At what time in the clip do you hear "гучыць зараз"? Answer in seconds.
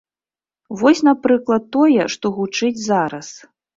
2.39-3.27